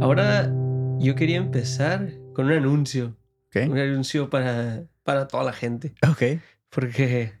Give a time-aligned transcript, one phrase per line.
[0.00, 0.52] Ahora
[0.98, 3.16] yo quería empezar con un anuncio.
[3.54, 5.94] Un anuncio para, para toda la gente.
[6.06, 6.40] Ok.
[6.68, 7.32] Porque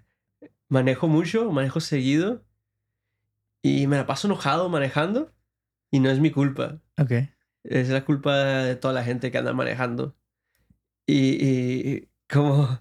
[0.68, 2.44] manejo mucho, manejo seguido.
[3.62, 5.34] Y me la paso enojado manejando.
[5.90, 6.80] Y no es mi culpa.
[6.98, 7.12] Ok.
[7.64, 10.16] Es la culpa de toda la gente que anda manejando.
[11.06, 12.80] Y, y como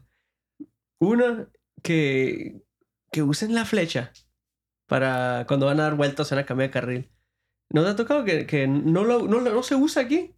[1.00, 1.50] una
[1.84, 2.64] que,
[3.12, 4.12] que usen la flecha
[4.88, 7.10] para cuando van a dar vueltas en a cambiar de carril.
[7.70, 10.34] ¿No te ha tocado que, que no, lo, no, no se usa aquí?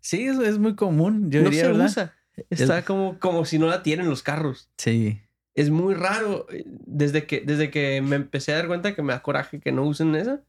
[0.00, 1.30] Sí, eso es muy común.
[1.30, 1.86] Yo no diría, se ¿verdad?
[1.86, 2.14] usa.
[2.48, 4.70] Está como, como si no la tienen los carros.
[4.78, 5.20] Sí.
[5.54, 6.46] Es muy raro.
[6.50, 9.72] eh, Desde que, desde que me empecé a dar cuenta que me da coraje que
[9.72, 10.42] no usen esa,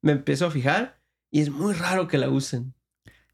[0.00, 0.98] me empiezo a fijar
[1.30, 2.72] y es muy raro que la usen.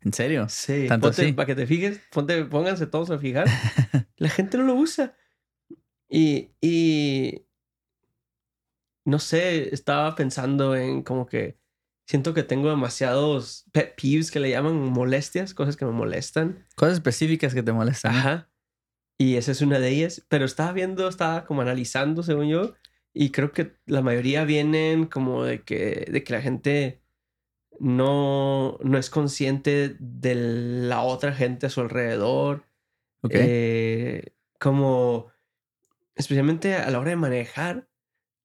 [0.03, 0.48] ¿En serio?
[0.48, 1.33] Sí, Tanto ponte- así.
[1.35, 3.47] para que te fijes, ponte, pónganse todos a fijar.
[4.17, 5.15] la gente no lo usa.
[6.09, 7.45] Y, y
[9.05, 11.59] no sé, estaba pensando en como que
[12.10, 16.67] siento que tengo demasiados pet peeves que le llaman molestias, cosas que me molestan.
[16.75, 18.17] Cosas específicas que te molestan.
[18.17, 18.50] Ajá.
[19.17, 20.27] Y esa es una de ellas.
[20.28, 22.75] Pero estaba viendo, estaba como analizando, según yo.
[23.14, 27.00] Y creo que la mayoría vienen como de que, de que la gente
[27.78, 32.64] no, no es consciente de la otra gente a su alrededor.
[33.20, 33.34] Ok.
[33.34, 35.30] Eh, como,
[36.17, 37.89] especialmente a la hora de manejar,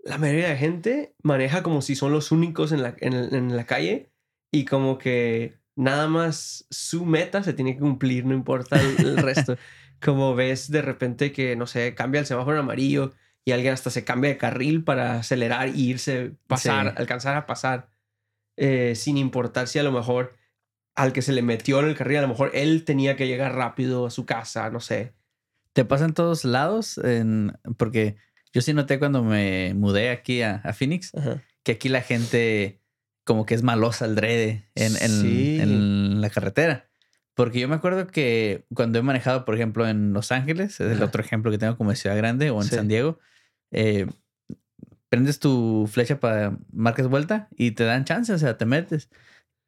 [0.05, 3.65] la mayoría de gente maneja como si son los únicos en la, en, en la
[3.65, 4.11] calle
[4.51, 9.17] y como que nada más su meta se tiene que cumplir, no importa el, el
[9.17, 9.57] resto.
[10.03, 13.89] como ves de repente que, no sé, cambia el semáforo en amarillo y alguien hasta
[13.89, 16.93] se cambia de carril para acelerar e irse, pasar, Sí.
[16.97, 17.89] alcanzar a pasar,
[18.57, 20.35] eh, sin importar si a lo mejor
[20.95, 23.55] al que se le metió en el carril, a lo mejor él tenía que llegar
[23.55, 25.13] rápido a su casa, no sé.
[25.73, 26.97] ¿Te pasa en todos lados?
[26.99, 28.15] En- Porque
[28.55, 31.43] yo sí noté cuando me mudé aquí a, a Phoenix Ajá.
[31.63, 32.81] que aquí la gente
[33.25, 35.59] como que es malosa al drede en, en- Sí.
[35.59, 36.87] en la carretera.
[37.35, 40.93] Porque yo me acuerdo que cuando he manejado, por ejemplo, en Los Ángeles, es el
[40.93, 41.05] Ajá.
[41.05, 42.75] otro ejemplo que tengo como de Ciudad Grande o en Sí.
[42.75, 43.19] San Diego,
[43.71, 44.07] eh,
[45.09, 49.09] prendes tu flecha para marcas vuelta y te dan chance, o sea, te metes.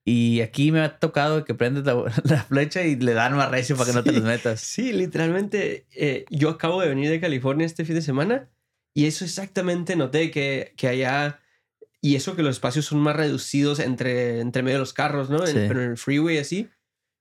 [0.06, 3.75] Y aquí me ha tocado que prendes la, la flecha y le dan más recio
[3.75, 4.16] para que no te Sí.
[4.16, 4.59] los metas.
[4.61, 8.47] Sí, literalmente, eh, yo acabo de venir de California este fin de semana
[8.97, 11.40] y eso exactamente noté que, que allá,
[12.02, 15.46] y eso que los espacios son más reducidos entre, entre medio de los carros, ¿no?
[15.46, 15.66] En- Sí.
[15.68, 16.69] pero en el freeway así,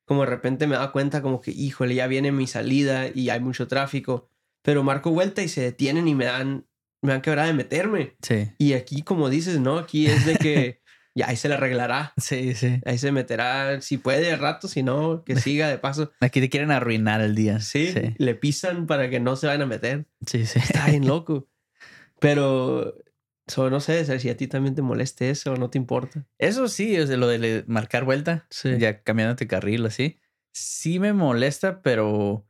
[0.06, 3.40] como de repente me da cuenta como que, híjole, ya viene mi salida y hay
[3.40, 4.30] mucho tráfico,
[4.62, 6.66] pero marco vuelta y se detienen y me dan,
[7.02, 8.16] me dan quebrada de meterme.
[8.22, 9.78] Sí, Y aquí, como dices, ¿no?
[9.78, 10.80] Aquí es de que
[11.14, 12.12] ya ahí se le arreglará.
[12.16, 12.80] sí, sí.
[12.86, 16.12] Ahí se meterá, si puede, al rato, si no, que siga de paso.
[16.20, 17.60] Aquí te quieren arruinar el día.
[17.60, 20.06] Sí, sí, le pisan para que no se vayan a meter.
[20.26, 20.46] sí.
[20.46, 20.58] sí.
[20.58, 21.48] Está bien loco.
[22.20, 22.94] Pero,
[23.46, 26.26] so, no sé si a ti también te moleste eso o no te importa.
[26.38, 28.78] Eso sí, o sea, lo de marcar vuelta, Sí.
[28.78, 30.20] ya cambiándote carril así,
[30.52, 32.46] sí me molesta, pero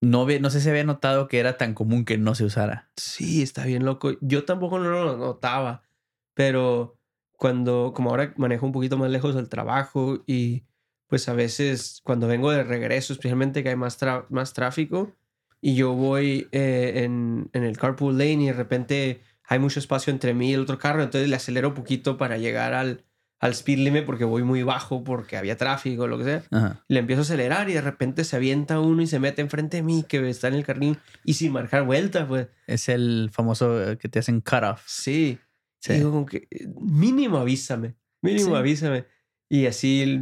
[0.00, 2.90] no, no sé si había notado que era tan común que no se usara.
[2.96, 4.12] Sí, está bien loco.
[4.20, 5.82] Yo tampoco no lo notaba,
[6.34, 6.98] pero
[7.32, 10.64] cuando, como ahora manejo un poquito más lejos del trabajo y
[11.08, 13.98] pues a veces cuando vengo de regreso, especialmente que hay más,
[14.30, 15.12] más tráfico
[15.68, 20.12] y yo voy eh, en, en el carpool lane y de repente hay mucho espacio
[20.12, 23.02] entre mí y el otro carro, entonces le acelero un poquito para llegar al,
[23.40, 26.42] al speed limit porque voy muy bajo porque había tráfico o lo que sea.
[26.52, 26.84] Ajá.
[26.86, 29.82] Le empiezo a acelerar y de repente se avienta uno y se mete enfrente de
[29.82, 33.98] mí que está en el carril y sin marcar vuelta, pues Es el famoso eh,
[33.98, 34.82] que te hacen cut off.
[34.86, 35.38] sí.
[35.80, 35.94] Sí.
[35.94, 38.54] Digo como que eh, mínimo avísame, mínimo Sí.
[38.56, 39.04] avísame.
[39.48, 40.20] Y así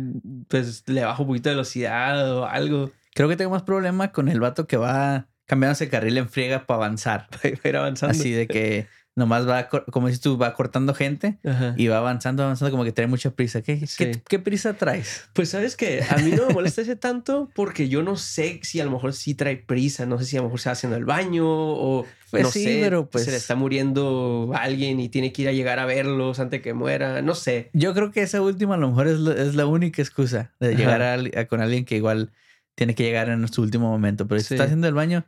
[0.48, 4.28] pues le bajo un poquito de velocidad o algo Creo que tengo más problema con
[4.28, 7.28] el vato que va cambiándose de carril en friega para avanzar.
[7.62, 8.12] para ir avanzando.
[8.18, 11.74] Así de que nomás va, como dices tú, va cortando gente Ajá.
[11.76, 13.62] y va avanzando, avanzando, como que trae mucha prisa.
[13.62, 14.10] ¿Qué, qué- Sí.
[14.28, 15.28] qué prisa traes?
[15.34, 18.80] Pues sabes que a mí no me molesta ese tanto porque yo no sé si
[18.80, 20.96] a lo mejor sí trae prisa, no sé si a lo mejor se va haciendo
[20.96, 25.08] el baño o Pues no sí, sé, pero pues- se le está muriendo alguien y
[25.08, 27.70] tiene que ir a llegar a verlos antes que muera, no sé.
[27.72, 30.74] Yo creo que esa última a lo mejor es, la- es la única excusa de
[30.74, 32.32] llegar a, a- con alguien que igual
[32.74, 34.26] tiene que llegar en su último momento.
[34.26, 34.54] Pero si Sí.
[34.54, 35.24] está haciendo el baño,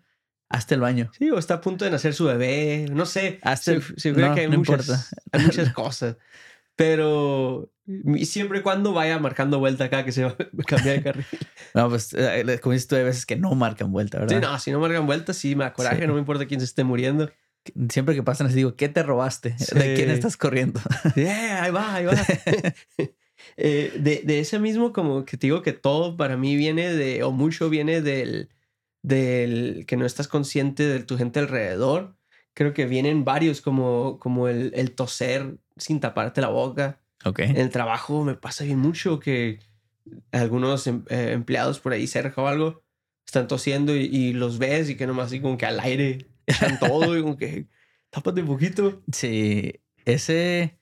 [0.48, 1.10] hazte el baño.
[1.19, 3.38] Sí, o está a punto de nacer su bebé, no sé.
[3.43, 5.06] Hazte- Se, se figura no, que hay no muchas, importa.
[5.32, 6.16] hay muchas cosas.
[6.75, 7.70] Pero
[8.22, 11.26] siempre y cuando vaya marcando vuelta acá que se va a cambiar de carril.
[11.75, 14.37] No, pues eh, como dices tú, hay veces que no marcan vuelta, ¿verdad?
[14.37, 16.06] Sí, no, si no marcan vuelta, sí me da coraje, Sí.
[16.06, 17.31] no me importa quién se esté muriendo.
[17.90, 19.50] Siempre que pasan así digo, ¿qué te robaste?
[19.50, 19.75] ¿De Sí.
[19.96, 20.81] quién estás corriendo?
[21.16, 22.12] Eh, ahí va, ahí va.
[23.58, 27.22] Eh, de, de ese mismo, como que te digo que todo para mí viene de,
[27.22, 28.49] o mucho viene del,
[29.06, 32.17] del que no estás consciente de tu gente alrededor.
[32.55, 37.00] Creo que vienen varios, como, como el, el toser sin taparte la boca.
[37.25, 37.38] Ok.
[37.41, 39.61] En el trabajo me pasa bien mucho que
[40.32, 42.82] algunos em- eh, empleados por ahí cerca o algo
[43.26, 46.79] están tosiendo y, y los ves y que nomás así como que al aire echan
[46.79, 47.67] todo y como que
[48.11, 49.02] tápate un poquito.
[49.12, 49.75] Sí,
[50.05, 50.81] ese.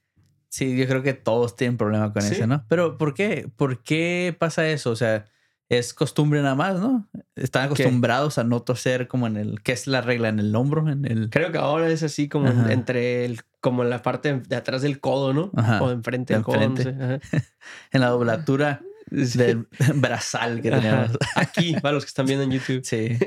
[0.49, 2.35] Sí, yo creo que todos tienen problema con Sí.
[2.35, 2.65] ese, ¿no?
[2.69, 3.51] Pero ¿por qué?
[3.57, 4.91] ¿Por qué pasa eso?
[4.93, 5.27] O sea,
[5.69, 7.09] es costumbre nada más, ¿no?
[7.37, 9.63] Están acostumbrados a no toser como en el.
[9.63, 10.29] ¿Qué es la regla?
[10.29, 11.31] En el hombro, en el.
[11.31, 12.73] Creo que ahora es así como Ajá.
[12.73, 15.51] entre el, como en la parte de atrás del codo, ¿no?
[15.57, 15.83] Ajá.
[15.83, 16.69] O enfrente De del codo.
[16.69, 16.89] no sé.
[16.91, 17.19] Ajá.
[17.93, 19.39] En la doblatura Sí.
[19.39, 19.67] del
[19.97, 20.81] brazal que Ajá.
[20.81, 21.19] tenemos.
[21.37, 22.85] Aquí, para los que están viendo en YouTube.
[22.85, 23.19] Sí.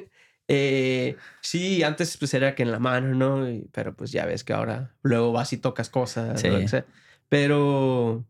[0.49, 3.49] Eh, sí, antes pues era que en la mano, ¿no?
[3.49, 6.39] Y- pero pues ya ves que ahora luego vas y tocas cosas.
[6.39, 6.49] Sí.
[6.49, 6.85] lo que sea.
[7.29, 8.25] Pero,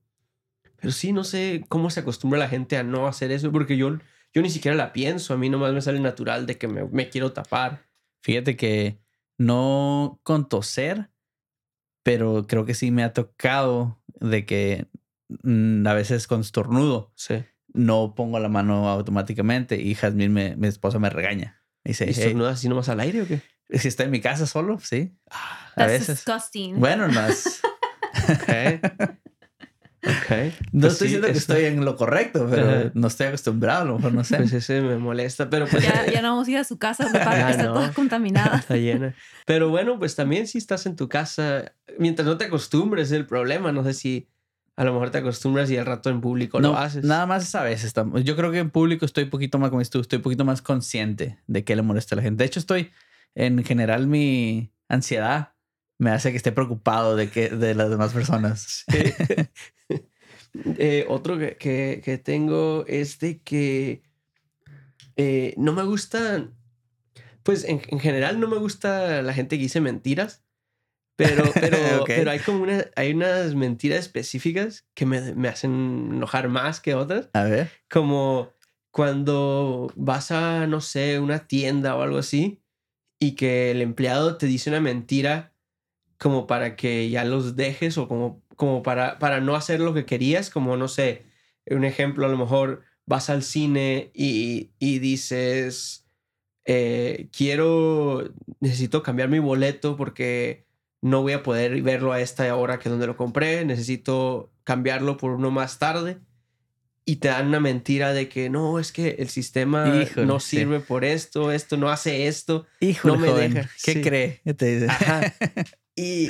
[0.80, 3.98] pero sí, no sé cómo se acostumbra la gente a no hacer eso, porque yo,
[4.34, 5.34] yo ni siquiera la pienso.
[5.34, 7.86] A mí nomás me sale natural de que me, me quiero tapar.
[8.22, 9.00] Fíjate que
[9.38, 11.10] no con toser,
[12.04, 14.88] pero creo que sí me ha tocado de que
[15.44, 17.44] mm, a veces con estornudo Sí.
[17.74, 21.62] no pongo la mano automáticamente y Jazmín, me, mi esposa, me regaña.
[21.84, 23.42] Dice, ¿Y "Hey, estornudas así nomás al aire o qué?
[23.78, 25.18] si está en mi casa solo, sí.
[25.30, 26.26] A That's veces.
[26.26, 26.80] disgusting.
[26.80, 27.62] Bueno, no es.
[28.30, 29.20] Ok.
[30.04, 30.54] Ok.
[30.72, 32.92] No Pues estoy sí, diciendo que esto- estoy en lo correcto, pero Ajá.
[32.94, 34.38] no estoy acostumbrado, a lo mejor no sé.
[34.38, 37.04] Pues ese me molesta, pero pues Ya, ya no vamos a ir a su casa
[37.12, 37.74] porque Ya está no.
[37.74, 38.58] toda contaminada.
[38.60, 39.16] está llena.
[39.46, 43.26] Pero bueno, pues también si estás en tu casa, mientras no te acostumbres es el
[43.26, 43.72] problema.
[43.72, 44.28] No sé si
[44.76, 47.04] a lo mejor te acostumbras y al rato en público no, lo haces.
[47.04, 47.86] Nada más es a veces.
[47.86, 50.24] estamos- Yo creo que en público estoy un poquito más, como dices tú, estoy un
[50.24, 52.44] poquito más consciente de qué le molesta a la gente.
[52.44, 52.92] De hecho, estoy,
[53.34, 55.54] en general, mi ansiedad
[56.00, 58.86] me hace que esté preocupado de, que, de las demás personas.
[58.90, 59.48] Sí.
[60.80, 64.02] Eh, otro que, que- que tengo es de que
[65.16, 66.50] eh, no me gusta,
[67.44, 70.44] pues en, en general no me gusta la gente que dice mentiras,
[71.16, 76.50] pero, pero, pero hay como una, hay unas mentiras específicas que me, me hacen enojar
[76.50, 77.70] más que otras, A ver.
[77.90, 78.52] como
[78.92, 82.62] cuando vas a, no sé, una tienda o algo así
[83.20, 85.54] y que el empleado te dice una mentira
[86.18, 90.06] como para que ya los dejes o como, como para, para no hacer lo que
[90.06, 91.26] querías, como no sé,
[91.70, 96.06] un ejemplo, a lo mejor vas al cine y, y dices,
[96.66, 98.30] eh, quiero,
[98.60, 100.66] necesito cambiar mi boleto porque
[101.02, 105.18] no voy a poder verlo a esta hora que es donde lo compré, necesito cambiarlo
[105.18, 106.18] por uno más tarde.
[107.06, 110.58] Y te dan una mentira de que no, es que el sistema Híjole, no sí.
[110.58, 112.66] sirve por esto, esto no hace esto.
[112.82, 114.02] Híjole, No me joven, deja, ¿Qué sí.
[114.02, 114.42] cree?
[114.44, 114.88] ¿Qué te dice?
[114.90, 115.34] Ajá.
[115.98, 116.30] Y,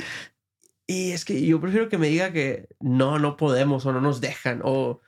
[0.86, 4.20] y es que yo prefiero que me diga que no, no podemos o no nos
[4.20, 5.00] dejan o,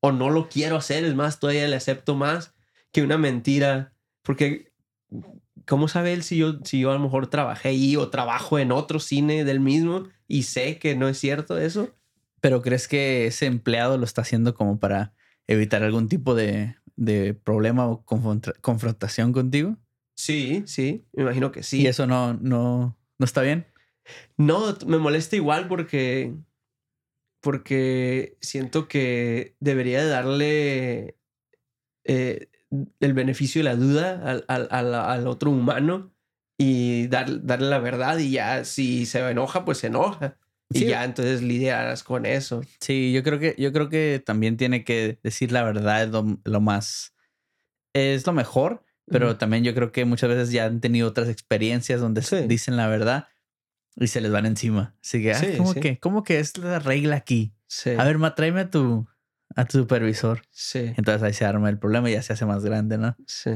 [0.00, 1.04] o no lo quiero hacer.
[1.04, 2.54] Es más, todavía le acepto más
[2.90, 3.94] que una mentira.
[4.22, 4.72] Porque,
[5.66, 8.72] ¿cómo sabe él si yo, si yo a lo mejor trabajé ahí o trabajo en
[8.72, 11.94] otro cine del mismo y sé que no es cierto eso?
[12.40, 15.12] ¿Pero crees que ese empleado lo está haciendo como para
[15.46, 19.76] evitar algún tipo de, de problema o confronta- confrontación contigo?
[20.14, 21.82] Sí, sí, me imagino que sí.
[21.82, 23.66] ¿Y eso no, no, no está bien?
[24.36, 26.34] No, me molesta igual porque.
[27.40, 31.16] Porque siento que debería de darle
[32.04, 32.48] eh,
[33.00, 36.12] el beneficio de la duda al, al- al- al otro humano
[36.58, 38.18] y dar- darle la verdad.
[38.18, 40.36] Y ya, si se enoja, pues se enoja.
[40.72, 42.60] Y ya entonces lidiarás con eso.
[42.80, 46.38] Sí, yo creo que, yo creo que también tiene que decir la verdad es lo,
[46.44, 47.12] lo más,
[47.92, 52.00] es lo mejor, pero también yo creo que muchas veces ya han tenido otras experiencias
[52.00, 52.36] donde Sí.
[52.46, 53.26] dicen la verdad
[53.96, 54.94] y se les van encima.
[55.02, 55.80] Así que, ah, Sí, ¿cómo sí.
[55.80, 57.52] que, cómo que es la regla aquí?
[57.66, 57.90] Sí.
[57.90, 59.06] A ver, ma, tráeme a tu,
[59.56, 60.42] a tu supervisor.
[60.50, 60.92] Sí.
[60.96, 63.16] Entonces ahí se arma el problema y ya se hace más grande, ¿no?
[63.26, 63.50] Sí.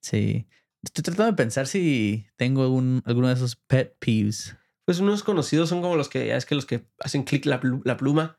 [0.00, 0.46] Sí.
[0.82, 4.56] Estoy tratando de pensar si tengo un, alguno de esos pet peeves.
[4.84, 7.58] Pues unos conocidos son como los que, ya es que los que hacen clic la,
[7.60, 8.38] plu- la pluma,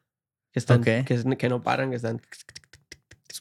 [0.51, 2.21] que están, que, no paran, que están.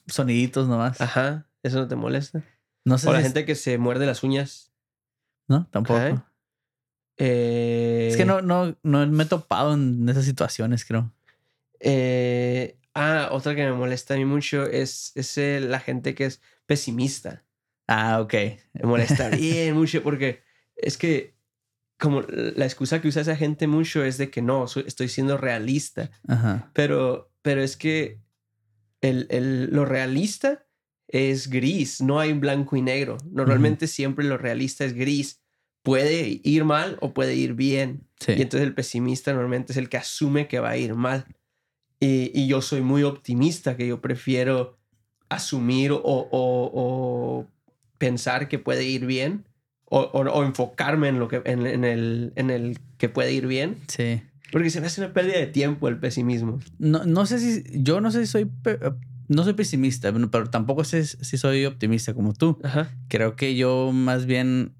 [0.07, 0.99] Soniditos nomás.
[1.01, 2.43] Ajá, eso no te molesta.
[2.83, 4.71] No sé O la es- gente que se muerde las uñas.
[5.47, 6.25] No, tampoco.
[7.17, 11.13] Eh, Es que no, no, no me he topado en esas situaciones, creo.
[11.79, 16.41] eh, ah, otra que me molesta a mí mucho es, es la gente que es
[16.65, 17.43] pesimista.
[17.87, 18.33] Ah, ok.
[18.73, 20.41] Me molesta bien mucho porque
[20.75, 21.35] es que
[21.97, 25.37] como la excusa que usa esa gente mucho es de que no, soy- estoy siendo
[25.37, 26.11] realista.
[26.27, 26.71] Ajá.
[26.73, 28.19] Pero, pero es que
[29.01, 30.65] el, el- lo realista
[31.07, 33.17] es gris, no hay blanco y negro.
[33.31, 35.41] Normalmente siempre lo realista es gris.
[35.85, 38.01] Puede ir mal o puede ir bien.
[38.19, 38.33] Sí.
[38.33, 41.25] Y entonces el pesimista normalmente es el que asume que va a ir mal.
[41.99, 44.77] Y, y yo soy muy optimista, que yo prefiero
[45.29, 47.47] asumir o, o- o
[47.97, 49.45] pensar que puede ir bien
[49.85, 53.77] o, o- enfocarme en, lo que, en, en el, en el que puede ir bien
[53.87, 54.21] Sí.
[54.51, 56.59] Porque se me hace una pérdida de tiempo el pesimismo.
[56.79, 57.63] No, no sé si.
[57.83, 58.49] Yo no sé si soy.
[59.27, 62.59] No soy pesimista, pero tampoco sé si soy optimista como tú.
[62.63, 62.89] Ajá.
[63.07, 64.73] Creo que yo más bien.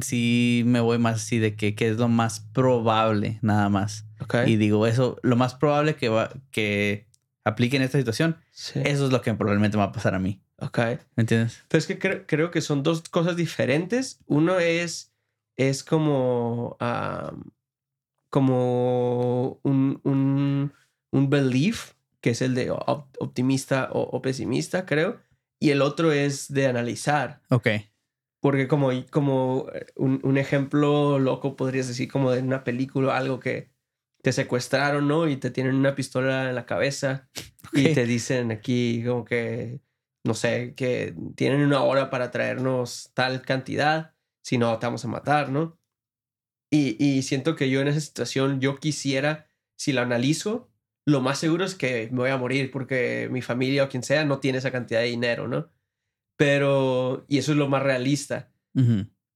[0.00, 4.06] Sí me voy más así de que, que es lo más probable, nada más.
[4.20, 4.34] Ok.
[4.46, 7.06] Y digo, eso, lo más probable que va, que
[7.44, 8.80] aplique en esta situación, Sí.
[8.84, 10.40] eso es lo que probablemente va a pasar a mí.
[10.58, 10.78] Ok.
[11.16, 11.62] ¿Me entiendes?
[11.68, 14.20] Pero es que creo, creo que son dos cosas diferentes.
[14.26, 15.12] Uno es,
[15.56, 17.50] es como, am,
[18.30, 20.72] como un, un,
[21.12, 25.20] un belief, que es el de op- optimista o, o pesimista, creo.
[25.60, 27.42] Y el otro es de analizar.
[27.50, 27.68] Ok.
[28.44, 33.40] Porque como, como eh, un, un ejemplo loco podrías decir como de una película algo
[33.40, 33.70] que
[34.20, 35.26] te secuestraron, ¿no?
[35.30, 37.30] Y te tienen una pistola en la cabeza
[37.72, 39.80] y te dicen aquí como que,
[40.24, 45.08] no sé, que tienen una hora para traernos tal cantidad, si no te vamos a
[45.08, 45.78] matar, ¿no?
[46.70, 49.48] Y, y siento que yo en esa situación, yo quisiera,
[49.78, 50.70] si lo analizo,
[51.06, 54.26] lo más seguro es que me voy a morir porque mi familia o quien sea
[54.26, 55.70] no tiene esa cantidad de dinero, ¿no?
[56.36, 58.50] Pero, y eso es lo más realista.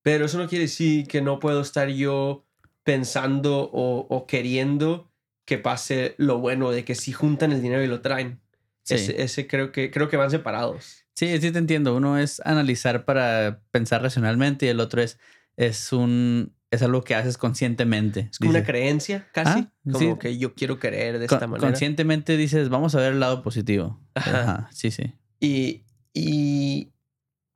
[0.02, 2.44] Pero eso no quiere decir que no puedo estar yo
[2.82, 5.12] pensando o, o queriendo
[5.44, 8.40] que pase lo bueno de que si juntan el dinero y lo traen.
[8.82, 8.94] Sí.
[8.94, 11.04] Ese, ese creo que creo que van separados.
[11.14, 11.94] Sí, sí te entiendo.
[11.94, 15.18] Uno es analizar para pensar racionalmente y el otro es,
[15.56, 18.28] es un es algo que haces conscientemente.
[18.30, 19.60] Es como una creencia casi.
[19.60, 20.14] Ah, como sí.
[20.20, 21.66] que yo quiero creer de con- esta manera.
[21.68, 24.00] Conscientemente dices, vamos a ver el lado positivo.
[24.14, 24.42] Ajá.
[24.42, 25.14] Ajá, sí, sí.
[25.40, 25.84] Y,
[26.18, 26.92] y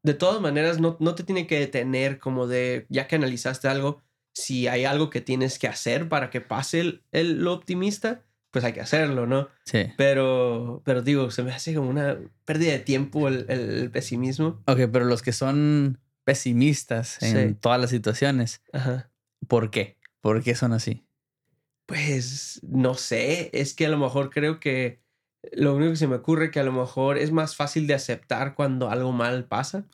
[0.05, 4.03] de todas maneras no, no te tiene que detener como de, ya que analizaste algo,
[4.35, 8.65] si hay algo que tienes que hacer para que pase el, el- lo optimista, pues
[8.65, 9.49] hay que hacerlo, ¿no?
[9.65, 9.85] Sí.
[9.97, 14.63] Pero, pero digo, se me hace como una pérdida de tiempo el, el pesimismo.
[14.67, 17.55] Ok, pero los que son pesimistas en Sí.
[17.61, 19.11] todas las situaciones, Ajá.
[19.49, 19.99] ¿por qué?
[20.21, 21.05] ¿Por qué son así?
[21.87, 25.01] Pues no sé, es que a lo mejor creo que
[25.51, 28.55] lo único que se me ocurre que a lo mejor es más fácil de aceptar
[28.55, 29.87] cuando algo mal pasa,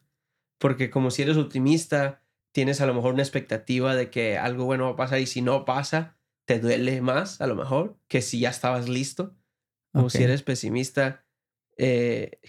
[0.58, 4.84] porque como si eres optimista, tienes a lo mejor una expectativa de que algo bueno
[4.84, 8.40] va a pasar y si no pasa, te duele más a lo mejor que si
[8.40, 9.34] ya estabas listo.
[9.92, 10.24] Como si Ok.
[10.24, 11.24] eres pesimista
[11.76, 12.40] eh,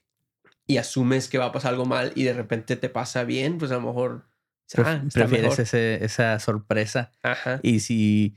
[0.68, 3.72] y asumes que va a pasar algo mal y de repente te pasa bien, pues
[3.72, 4.30] a lo mejor
[4.78, 7.12] ah, prefieres ese- esa sorpresa.
[7.24, 7.60] Ajá.
[7.64, 8.36] Y si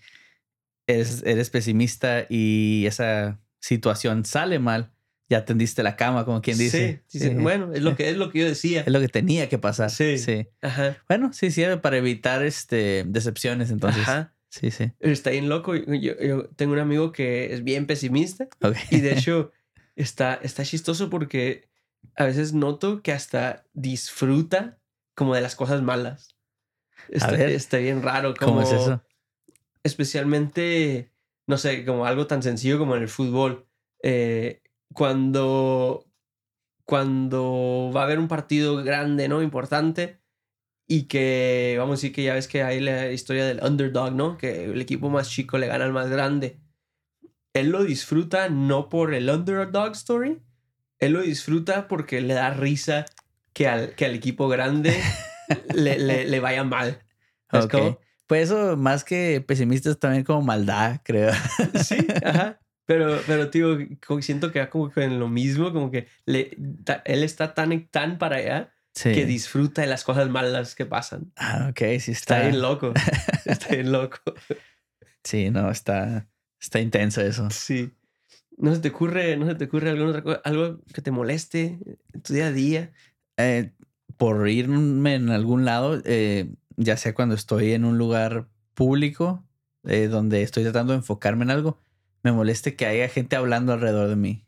[0.87, 4.93] eres, eres pesimista y esa situación sale mal,
[5.31, 7.03] ya tendiste la cama, como quien dice.
[7.07, 7.35] Sí, sí, sí.
[7.35, 8.83] Bueno, es lo que es lo que yo decía.
[8.83, 9.89] Es lo que tenía que pasar.
[9.91, 10.19] Sí.
[10.19, 10.49] sí.
[10.61, 10.99] Ajá.
[11.09, 14.03] Bueno, sí sirve para evitar este, decepciones, entonces.
[14.03, 14.35] Ajá.
[14.51, 14.93] Sí, sí.
[15.01, 15.75] Está bien loco.
[15.75, 18.77] Yo, yo- tengo un amigo que es bien pesimista Ok.
[18.91, 19.53] y de hecho
[19.97, 21.71] está, está chistoso porque
[22.17, 24.79] a veces noto que hasta disfruta
[25.15, 26.37] como de las cosas malas.
[27.09, 28.35] Está, está bien raro.
[28.35, 29.03] Como, ¿Cómo es eso?
[29.85, 31.12] Especialmente,
[31.47, 33.67] no sé, como algo tan sencillo como en el fútbol.
[34.03, 36.07] Eh, cuando,
[36.85, 39.43] cuando va a haber un partido grande, ¿no?
[39.43, 40.21] Importante.
[40.87, 44.37] Y que, vamos a decir que ya ves que hay la historia del underdog, ¿no?
[44.37, 46.61] Que el equipo más chico le gana al más grande.
[47.55, 50.43] Él lo disfruta no por el underdog story.
[50.99, 53.05] Él lo disfruta porque le da risa
[53.53, 54.97] que al, que al equipo grande
[55.75, 57.03] le, le- le vaya mal.
[57.51, 57.71] ¿Sabes Ok.
[57.73, 57.99] cómo?
[58.33, 61.33] Pues eso, más que pesimistas, también como maldad, creo.
[61.85, 62.59] Sí, ajá.
[62.87, 63.77] Pero, pero, tío,
[64.23, 67.87] siento que va como que en lo mismo, como que le, ta- él está tan,
[67.89, 69.13] tan para allá Sí.
[69.13, 71.31] que disfruta de las cosas malas que pasan.
[71.37, 72.41] Ah, ok, sí Está está.
[72.41, 72.95] bien loco.
[73.45, 74.19] Está bien loco.
[75.25, 76.27] Sí, no, está,
[76.61, 77.51] está intenso eso.
[77.51, 77.93] Sí.
[78.57, 81.79] ¿No se te ocurre, no se te ocurre alguna otra cosa, algo que te moleste
[82.15, 82.93] en tu día a día?
[83.37, 83.73] Eh,
[84.17, 89.45] por irme en algún lado, eh, ya sea cuando estoy en un lugar público,
[89.85, 91.79] eh, donde estoy tratando de enfocarme en algo,
[92.23, 94.47] me moleste que haya gente hablando alrededor de mí.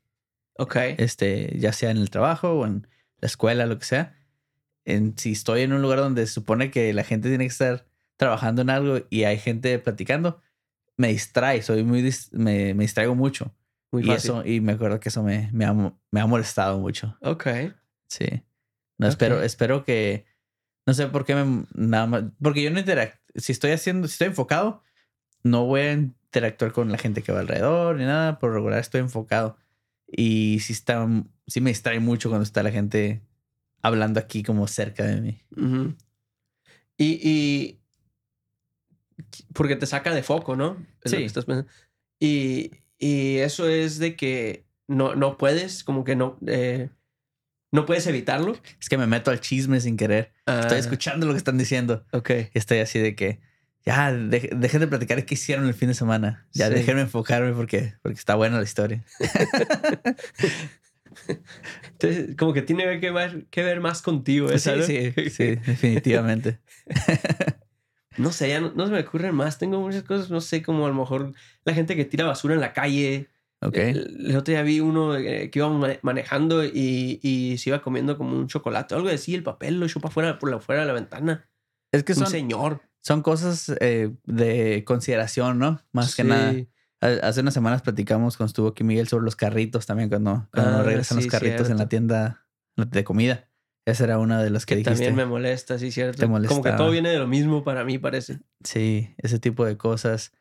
[0.57, 0.77] Ok.
[0.99, 2.87] Este, ya sea en el trabajo o en
[3.19, 4.17] la escuela, lo que sea.
[4.85, 7.87] En, si estoy en un lugar donde se supone que la gente tiene que estar
[8.17, 10.41] trabajando en algo y hay gente platicando,
[10.97, 13.53] me distrae, soy muy dis- me, me distraigo mucho.
[13.91, 14.31] Muy y fácil.
[14.31, 17.17] eso, y me acuerdo que eso me, me, ha, me ha molestado mucho.
[17.23, 17.47] Ok.
[18.07, 18.27] Sí.
[18.99, 20.27] No, espero, espero que.
[20.87, 21.65] No sé por qué me.
[21.75, 22.25] Nada más.
[22.43, 24.07] Porque yo no interac Si estoy haciendo.
[24.09, 24.83] Si estoy enfocado,
[25.43, 28.39] no voy a interactuar con la gente que va alrededor ni nada.
[28.39, 29.57] Por regular estoy enfocado.
[30.07, 31.07] Y sí está.
[31.47, 33.23] Sí me distrae mucho cuando está la gente
[33.83, 35.41] hablando aquí como cerca de mí.
[36.97, 37.81] Y, y
[39.53, 40.77] porque te saca de foco, ¿no?
[41.03, 41.23] Es lo Sí.
[41.23, 41.71] que estás pensando.
[42.21, 46.89] Y, y eso es de que no, no puedes, como que no, eh,
[47.75, 48.57] no puedes evitarlo.
[48.81, 50.33] Es que me meto al chisme sin querer.
[50.47, 52.07] Estoy Ah, escuchando lo que están diciendo.
[52.13, 52.31] Ok.
[52.55, 53.41] Y estoy así de que.
[53.85, 56.47] ya, de- dejen de platicar qué hicieron el fin de semana.
[56.53, 56.75] Ya, Sí.
[56.75, 59.05] déjenme enfocarme porque, porque está buena la historia.
[61.93, 64.49] Entonces, como que tiene que ver, que ver más contigo.
[64.59, 64.83] Sí, ¿no?
[64.83, 66.61] sí, sí, definitivamente.
[68.17, 69.59] No sé, ya no, no se me ocurren más.
[69.59, 71.33] Tengo muchas cosas, no sé, como a lo mejor
[71.65, 73.27] la gente que tira basura en la calle.
[73.65, 73.77] Ok.
[73.77, 77.81] El, el otro día vi uno eh, que iba ma- manejando y, y se iba
[77.83, 78.95] comiendo como un chocolate.
[78.95, 81.49] Algo así, el papel lo echó para afuera, por la fuera de la ventana.
[81.93, 82.83] Es que Un son, señor.
[83.01, 85.81] son cosas eh, de consideración, ¿no?
[85.93, 86.55] Más que nada.
[87.01, 90.79] Ha- Hace unas semanas platicamos cuando estuvo aquí Miguel sobre los carritos también, cuando, cuando
[90.79, 93.49] Ah, regresan sí, los carritos en la tienda de comida.
[93.87, 94.95] Esa era una de las que, Que dijiste.
[94.95, 96.19] también me molesta, sí, cierto.
[96.27, 98.41] Te Como que todo viene de lo mismo para mí, parece.
[98.63, 100.33] Sí, ese tipo de cosas.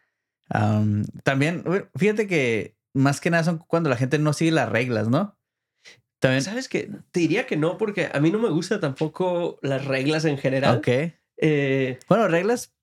[0.49, 1.63] Am, también,
[1.95, 5.37] fíjate que más que nada son cuando la gente no sigue las reglas, ¿no?
[6.19, 6.41] También.
[6.41, 6.89] ¿Sabes qué?
[7.11, 10.77] Te diría que no, porque a mí no me gustan tampoco las reglas en general.
[10.77, 10.87] Ok.
[11.37, 12.73] Eh, Bueno, reglas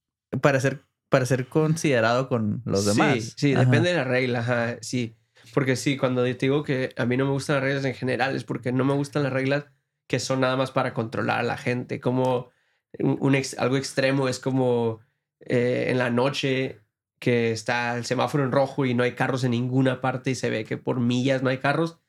[0.43, 3.35] para ser, para ser considerado con los sí, demás.
[3.37, 3.65] Sí, Ajá.
[3.65, 5.17] depende de la regla, ajá, sí.
[5.55, 8.37] Porque sí, cuando te digo que a mí no me gustan las reglas en general,
[8.37, 9.65] es porque no me gustan las reglas
[10.07, 11.99] que son nada más para controlar a la gente.
[12.01, 12.51] Como
[12.99, 15.01] un, un ex- algo extremo es como
[15.41, 16.81] eh, en la noche
[17.21, 20.51] que está el semáforo en rojo y no hay carros en ninguna parte y se
[20.51, 22.01] ve que por millas no hay carros.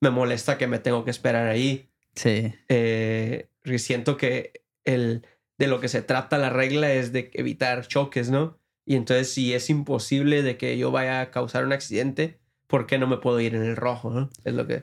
[0.00, 1.90] Me molesta que me tengo que esperar ahí.
[2.14, 2.54] Sí.
[2.68, 5.26] eh, siento que el,
[5.58, 8.58] de lo que se trata la regla es de evitar choques, ¿no?
[8.84, 12.98] Y entonces si es imposible de que yo vaya a causar un accidente, ¿por qué
[12.98, 14.10] no me puedo ir en el rojo?
[14.10, 14.30] ¿no?
[14.44, 14.82] Es lo que...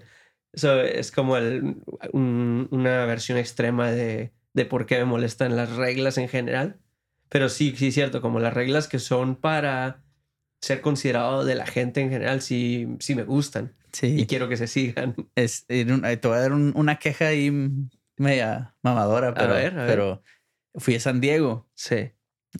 [0.51, 1.75] Eso es como el-
[2.12, 6.79] un- una versión extrema de, de por qué me molestan las reglas en general.
[7.29, 10.03] Pero sí, sí es cierto, como las reglas que son para
[10.62, 14.19] ser considerado de la gente en general, sí, sí me gustan Sí.
[14.19, 15.15] y quiero que se sigan.
[15.36, 17.51] Es, un- eh, te voy a dar un- una queja ahí
[18.17, 19.88] media mamadora, pero, ver, a ver.
[19.88, 20.24] pero
[20.75, 22.12] fui a San Diego Sí,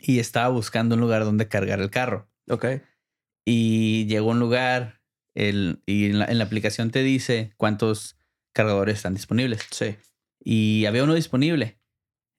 [0.02, 2.30] y estaba buscando un lugar donde cargar el carro.
[2.50, 2.66] ok.
[3.46, 5.02] Y llegó a un lugar
[5.34, 8.18] el, y en la, en la aplicación te dice cuántos
[8.54, 9.62] cargadores están disponibles.
[9.72, 9.96] Sí.
[10.44, 11.80] Y había uno disponible.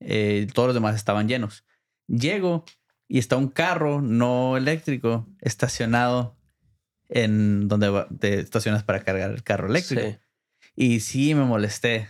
[0.00, 1.64] Eh, todos los demás estaban llenos.
[2.10, 2.64] Llego
[3.08, 6.36] y está un carro no eléctrico estacionado
[7.08, 10.02] en donde te estacionas para cargar el carro eléctrico.
[10.02, 10.18] Sí.
[10.76, 12.08] Y sí me molesté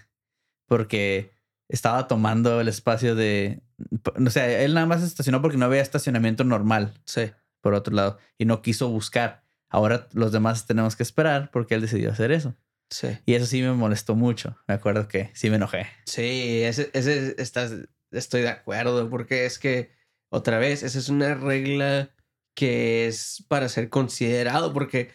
[0.66, 1.32] porque
[1.68, 3.62] estaba tomando el espacio de...
[4.04, 7.32] O sea, él nada más estacionó porque no había estacionamiento normal Sí.
[7.60, 9.44] por otro lado y no quiso buscar.
[9.68, 12.56] Ahora los demás tenemos que esperar porque él decidió hacer eso.
[12.90, 13.08] Sí.
[13.24, 14.56] Y eso sí me molestó mucho.
[14.66, 15.86] Me acuerdo que sí me enojé.
[16.06, 17.72] Sí, ese, ese estás,
[18.12, 19.90] estoy de acuerdo, porque es que,
[20.30, 22.10] otra vez, esa es una regla
[22.54, 25.10] que es para ser considerado, porque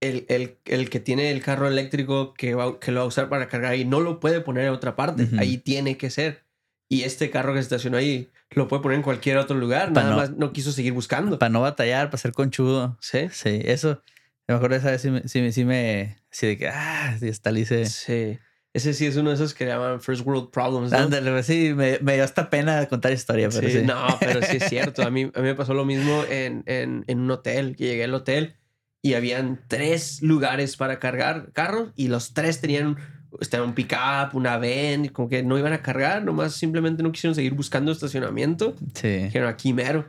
[0.00, 3.28] el, el, el que tiene el carro eléctrico que, va, que lo va a usar
[3.28, 6.44] para cargar ahí no lo puede poner en otra parte, ahí tiene que ser.
[6.90, 10.02] Y este carro que se estacionó ahí lo puede poner en cualquier otro lugar, Pa'
[10.02, 11.38] nada no- más no quiso seguir buscando.
[11.38, 12.98] Para no batallar, para ser conchudo.
[13.00, 13.28] Sí.
[13.32, 14.02] Sí, eso.
[14.46, 15.26] Me acuerdo esa vez sí me...
[15.26, 16.68] Sí, me- sí me así de que...
[16.68, 17.86] Ah, sí, hasta le hice...
[17.86, 18.38] Sí.
[18.74, 20.90] Ese sí es uno de esos que llaman First World Problems.
[20.90, 20.98] ¿no?
[20.98, 23.82] Ándale, sí, me, me dio hasta pena contar historia, pero Sí, sí.
[23.86, 25.02] No, pero sí es cierto.
[25.02, 27.76] A mí, a mí me pasó lo mismo en, en, en un hotel.
[27.76, 28.56] Que llegué al hotel
[29.00, 32.96] y habían tres lugares para cargar carros y los tres tenían
[33.40, 37.34] estaba un pick-up, una van, como que no iban a cargar, nomás simplemente no quisieron
[37.34, 38.74] seguir buscando estacionamiento.
[38.94, 39.08] Sí.
[39.24, 40.08] Dijeron aquí mero.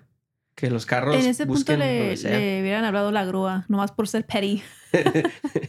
[0.56, 1.16] Que los carros.
[1.16, 4.64] En ese punto le, le hubieran hablado la grúa, nomás por ser petty.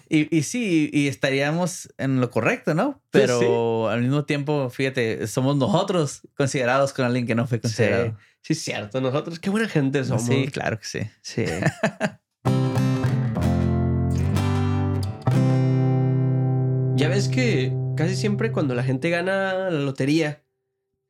[0.09, 3.03] Y, y sí, y estaríamos en lo correcto, ¿no?
[3.11, 3.92] Pero sí.
[3.92, 8.16] al mismo tiempo, fíjate, somos nosotros considerados con alguien que no fue considerado.
[8.40, 9.01] Sí, es cierto.
[9.01, 10.27] Nosotros, qué buena gente somos.
[10.27, 11.01] Sí, claro que sí.
[11.22, 11.44] Sí.
[16.94, 20.44] ya ves que casi siempre cuando la gente gana la lotería,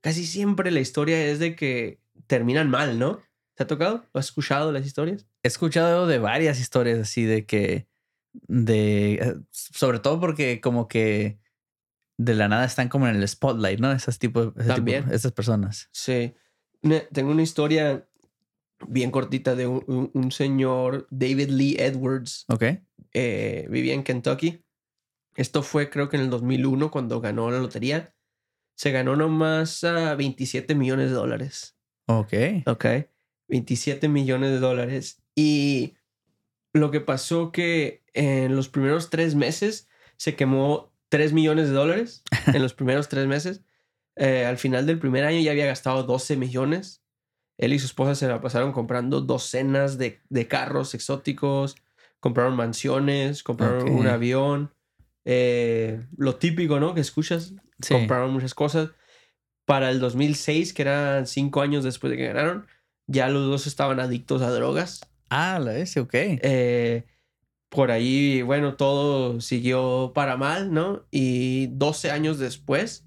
[0.00, 3.20] casi siempre la historia es de que terminan mal, ¿no?
[3.56, 4.04] ¿Te ha tocado?
[4.12, 5.26] ¿Lo has escuchado las historias?
[5.42, 7.88] He escuchado de varias historias así de que,
[8.32, 11.38] de, eh, sobre todo porque como que
[12.18, 13.92] de la nada están como en el spotlight, ¿no?
[13.92, 15.04] Esas tipo, ese tipo- También.
[15.10, 15.88] esas personas.
[15.92, 16.34] Sí.
[17.12, 18.06] Tengo una historia
[18.86, 22.62] bien cortita de un, un- un señor, David Lee Edwards, Ok.
[23.14, 24.62] eh, vivía en Kentucky.
[25.34, 28.14] Esto fue creo que en el 2001 cuando ganó la lotería.
[28.74, 31.76] Se ganó nomás a 27 millones de dólares.
[32.06, 32.32] Ok.
[32.66, 32.84] Ok.
[33.48, 35.22] 27 millones de dólares.
[35.34, 35.94] Y
[36.72, 42.22] lo que pasó que en los primeros tres meses se quemó 3 millones de dólares.
[42.54, 43.62] En los primeros tres meses.
[44.16, 47.02] Eh, al final del primer año ya había gastado 12 millones.
[47.58, 51.76] Él y su esposa se la pasaron comprando docenas de, de carros exóticos.
[52.20, 54.72] Compraron mansiones, compraron un avión.
[55.24, 56.94] eh, lo típico, ¿no?
[56.94, 57.54] Que escuchas.
[57.80, 57.92] Sí.
[57.94, 58.90] Compraron muchas cosas.
[59.66, 62.66] Para el 2006, que eran cinco años después de que ganaron,
[63.06, 65.00] Ya los dos estaban adictos a drogas.
[65.30, 66.14] Ah, la vez, ok.
[66.14, 67.04] Eh,
[67.68, 71.04] por ahí, bueno, todo siguió para mal, ¿no?
[71.10, 73.04] Y 12 años después,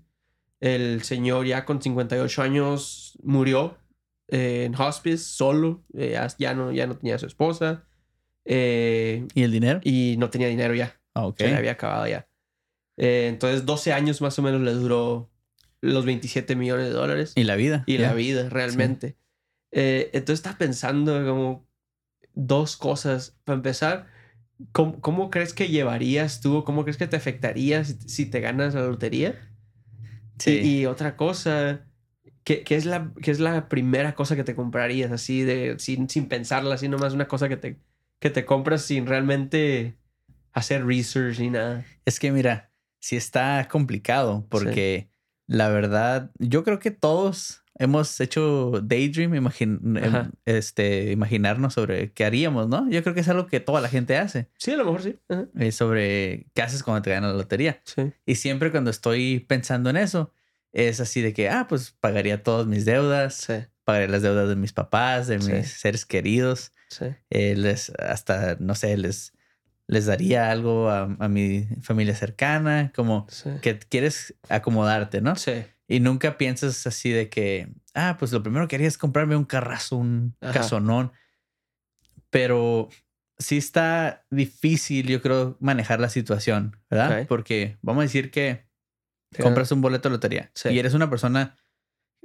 [0.60, 3.78] el señor ya con 58 años murió
[4.28, 5.84] eh, en hospice, solo.
[5.94, 7.84] Eh, ya- no, ya no tenía a su esposa.
[8.46, 9.80] eh, ¿Y el dinero?
[9.84, 11.00] y no tenía dinero ya.
[11.14, 11.38] Ah, ok.
[11.40, 12.28] Se le había acabado ya.
[12.98, 15.30] Entonces, 12 años más o menos le duró
[15.82, 17.34] los 27 millones de dólares.
[17.36, 17.84] Y la vida.
[17.88, 19.16] Y la vida, realmente.
[19.72, 21.68] Eh, entonces estaba pensando como
[22.34, 23.38] dos cosas.
[23.44, 24.08] Para empezar,
[24.72, 26.64] ¿cómo, cómo crees que llevarías tú?
[26.64, 29.50] ¿Cómo crees que te afectaría si, si te ganas la lotería?
[30.38, 30.60] Sí.
[30.64, 31.86] Y, y otra cosa,
[32.44, 36.10] ¿qué, qué es la, qué es la primera cosa que te comprarías así de sin,
[36.10, 37.80] sin pensarla, así nomás una cosa que te,
[38.20, 39.98] que te compras sin realmente
[40.54, 41.86] hacer research ni nada?
[42.06, 45.10] Es que mira, sí está complicado porque
[45.48, 50.20] la verdad, yo creo que todos hemos hecho daydream, imagin- Ajá.
[50.26, 52.88] em, este, imaginarnos sobre qué haríamos, ¿no?
[52.90, 55.16] Yo creo que es algo que toda la gente hace, Sí, a lo mejor sí.
[55.58, 57.82] Eh, sobre qué haces cuando te ganas la lotería.
[57.86, 58.12] Sí.
[58.26, 60.32] Y siempre cuando estoy pensando en eso,
[60.72, 63.54] es así de que, ah, pues pagaría todas mis deudas, Sí.
[63.86, 65.52] pagaría las deudas de mis papás, de Sí.
[65.54, 67.06] mis seres queridos, Sí.
[67.32, 69.34] eh, les, hasta, no sé, les,
[69.88, 73.26] les daría algo a, a mi familia cercana, como
[73.62, 75.36] que quieres acomodarte, ¿no?
[75.36, 75.64] Sí.
[75.92, 79.44] Y nunca piensas así de que, ah, pues lo primero que haría es comprarme un
[79.44, 80.54] carrazo, un Ajá.
[80.54, 81.12] casonón.
[82.30, 82.90] Pero
[83.40, 87.26] sí está difícil, yo creo, manejar la situación, ¿verdad?
[87.28, 88.68] Porque vamos a decir que
[89.42, 90.70] compras un boleto de lotería Sí.
[90.70, 91.58] y eres una persona,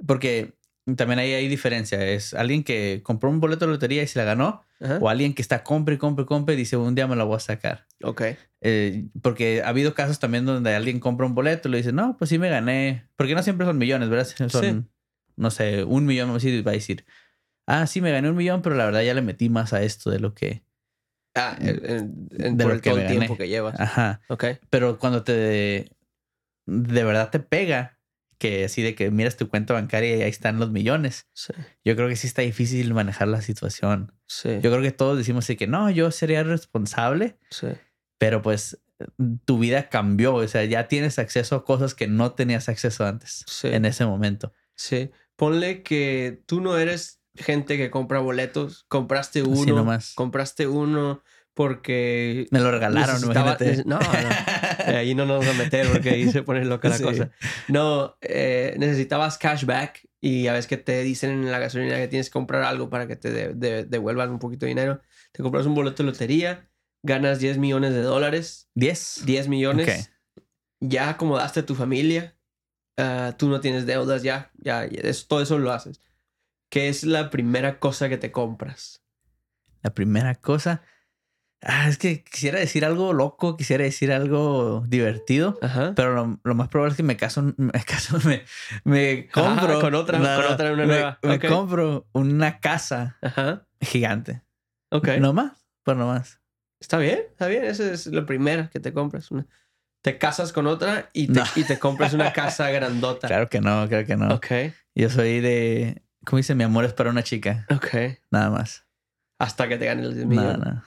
[0.05, 0.53] porque
[0.95, 4.25] también ahí hay diferencia, es alguien que compró un boleto de lotería y se la
[4.25, 4.99] ganó, Ajá.
[5.01, 7.39] o alguien que está compre, compre, compre y dice, un día me la voy a
[7.39, 7.87] sacar.
[8.03, 8.21] Ok.
[8.61, 12.17] Eh, porque ha habido casos también donde alguien compra un boleto y le dice, no,
[12.17, 13.07] pues sí me gané.
[13.15, 14.27] Porque no siempre son millones, ¿verdad?
[14.49, 14.83] Son, Sí.
[15.37, 17.05] no sé, un millón, vamos a decir, va a decir,
[17.67, 20.11] ah, sí me gané un millón, pero la verdad ya le metí más a esto
[20.11, 20.63] de lo que...
[21.35, 23.79] Ah, en, en- en- De por lo el, que todo el tiempo que llevas.
[23.79, 24.21] Ajá.
[24.29, 24.45] Ok.
[24.69, 25.89] Pero cuando te...
[26.67, 27.94] De verdad te pega,
[28.37, 31.27] que así de que miras tu cuenta bancaria y ahí están los millones.
[31.33, 31.53] Sí.
[31.83, 34.13] Yo creo que sí está difícil manejar la situación.
[34.27, 34.49] Sí.
[34.61, 37.67] Yo creo que todos decimos así que no, yo sería responsable, sí.
[38.17, 38.79] pero pues
[39.45, 43.43] tu vida cambió, o sea, ya tienes acceso a cosas que no tenías acceso antes
[43.47, 43.67] Sí.
[43.67, 44.53] en ese momento.
[44.75, 45.11] Sí.
[45.35, 48.85] Ponle que tú no eres gente que compra boletos.
[48.87, 49.75] Compraste uno.
[49.75, 50.13] nomás.
[50.15, 51.21] Compraste uno
[51.55, 52.45] porque.
[52.51, 53.83] Me lo regalaron, imagínate.
[53.85, 54.05] No, no.
[54.85, 57.03] Ahí no nos vamos a meter porque ahí se pone loca la Sí.
[57.03, 57.31] cosa.
[57.67, 62.29] No, eh, necesitabas cashback y ya ves que te dicen en la gasolina que tienes
[62.29, 65.01] que comprar algo para que te de- de- devuelvan un poquito de dinero.
[65.31, 66.69] Te compras un boleto de lotería,
[67.01, 69.23] ganas 10 millones de dólares, 10.
[69.25, 70.11] 10 millones,
[70.79, 72.37] ya acomodaste a tu familia,
[72.97, 75.99] ah, tú no tienes deudas ya, ya, ya eso- todo eso lo haces.
[76.69, 79.01] ¿Qué es la primera cosa que te compras?
[79.81, 80.83] La primera cosa.
[81.67, 85.93] Ah, es que quisiera decir algo loco, quisiera decir algo divertido, Ajá.
[85.95, 88.43] pero lo, lo más probable es que me caso, me caso, me,
[88.83, 89.81] me compro.
[89.81, 91.19] con otra- con otra, una me, nueva.
[91.23, 93.65] me compro una casa Ajá.
[93.81, 94.43] gigante.
[94.91, 95.07] Ok.
[95.19, 96.39] No más, pues no más.
[96.79, 97.63] Está bien, está bien.
[97.63, 99.31] Esa es la primera que te compras.
[99.31, 99.47] Una-
[100.03, 101.45] Te casas con otra y te, No.
[101.55, 103.27] y te compras una casa grandota.
[103.27, 104.35] Claro que no, claro que no.
[104.35, 104.47] Ok,
[104.93, 106.03] Yo soy de.
[106.25, 106.53] ¿Cómo dice?
[106.53, 107.65] Mi amor es para una chica.
[107.71, 108.19] ok.
[108.29, 108.85] Nada más.
[109.37, 110.65] Hasta que te ganes los 10 Nada, millones.
[110.65, 110.83] nada.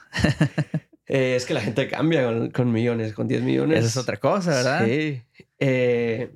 [1.11, 3.79] Eh, es que la gente cambia con, con millones, con 10 millones.
[3.79, 4.85] Esa es otra cosa, ¿verdad?
[4.85, 5.21] Sí.
[5.59, 6.31] Eh,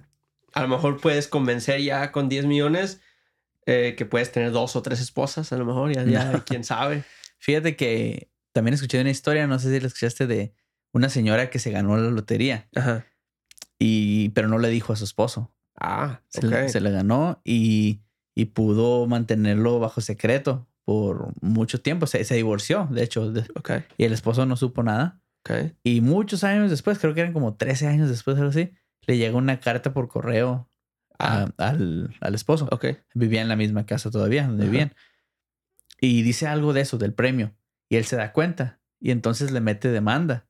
[0.54, 3.00] a lo mejor puedes convencer ya con 10 millones
[3.66, 6.44] eh, que puedes tener dos o tres esposas, a lo mejor, ya, ya No.
[6.46, 7.04] quién sabe.
[7.38, 10.54] Fíjate que también escuché una historia, no sé si la escuchaste, de
[10.92, 13.06] una señora que se ganó la lotería, Ajá.
[13.80, 15.52] y, pero no le dijo a su esposo.
[15.80, 18.02] Ah, Se, le, se le ganó y,
[18.36, 22.08] y pudo mantenerlo bajo secreto por mucho tiempo.
[22.08, 23.46] Se, se divorció, de hecho, de-
[23.98, 25.22] y el esposo no supo nada.
[25.46, 25.72] ok.
[25.84, 28.72] Y muchos años después, creo que eran como 13 años después, algo así,
[29.06, 30.70] le llegó una carta por correo
[31.20, 32.68] a- al, al esposo.
[32.72, 32.86] Ok.
[33.14, 34.94] Vivía en la misma casa todavía, donde vivían.
[36.02, 37.54] Y dice algo de eso, del premio.
[37.90, 38.80] Y él se da cuenta.
[39.00, 40.48] Y entonces le mete demanda.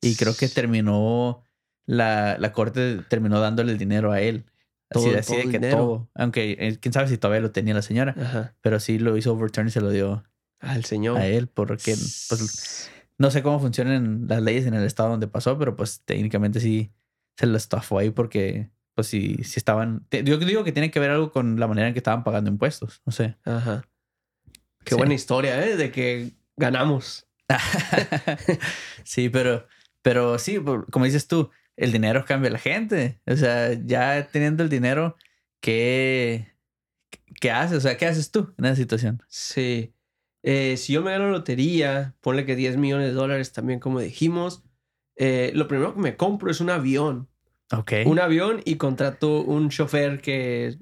[0.00, 1.42] Y creo que terminó,
[1.86, 4.44] la, la corte terminó dándole el dinero a él.
[4.90, 5.76] Así, Todo- así todo de que dinero.
[5.78, 6.10] todo.
[6.14, 8.14] Aunque eh, quién sabe si todavía lo tenía la señora.
[8.18, 8.54] Ajá.
[8.60, 10.24] Pero sí lo hizo overturn y se lo dio
[10.62, 11.18] el señor.
[11.18, 11.48] a él.
[11.48, 11.94] Porque
[12.28, 16.60] pues, no sé cómo funcionan las leyes en el estado donde pasó, pero pues técnicamente
[16.60, 16.92] sí
[17.36, 20.06] se lo estafó ahí porque pues sí, sí estaban...
[20.10, 23.02] Yo digo que tiene que ver algo con la manera en que estaban pagando impuestos.
[23.04, 23.36] No sé.
[23.44, 23.84] Ajá.
[24.84, 24.96] Qué Sí.
[24.96, 25.76] buena historia, ¿eh?
[25.76, 27.26] De que ganamos.
[29.04, 29.66] sí, pero,
[30.02, 30.58] pero sí,
[30.90, 33.20] como dices tú, el dinero cambia a la gente.
[33.26, 35.16] O sea, ya teniendo el dinero,
[35.60, 36.54] ¿qué,
[37.40, 37.78] ¿qué haces?
[37.78, 39.22] O sea, ¿qué haces tú en esa situación?
[39.28, 39.94] Sí.
[40.42, 44.62] Eh, si yo me gano lotería, ponle que 10 millones de dólares también, como dijimos,
[45.16, 47.28] eh, lo primero que me compro es un avión.
[47.72, 47.92] Ok.
[48.06, 50.78] Un avión y contrato un chofer que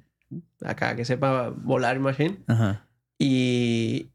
[0.63, 2.43] acá, que sepa volar, machine.
[2.47, 2.87] Ajá.
[3.19, 4.11] Y.